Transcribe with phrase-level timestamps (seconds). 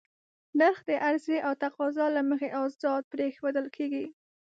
[0.59, 4.05] نرخ د عرضې او تقاضا له مخې ازاد پرېښودل کېږي.